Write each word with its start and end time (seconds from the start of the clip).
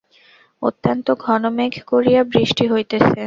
অত্যন্ত 0.61 1.07
ঘন 1.19 1.43
মেঘ 1.57 1.73
করিয়া 1.87 2.21
বৃষ্টি 2.31 2.65
হইতেছে। 2.67 3.09